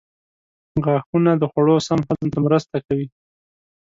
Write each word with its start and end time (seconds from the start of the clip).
غاښونه 0.83 1.31
د 1.37 1.43
خوړو 1.51 1.75
سم 1.87 1.99
هضم 2.07 2.27
ته 2.33 2.39
مرسته 2.45 2.77
کوي. 2.87 3.07